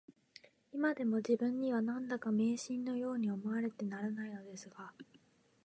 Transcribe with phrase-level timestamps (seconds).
[0.73, 4.91] いまでも自分には、何だか迷信のように思われてならないのですが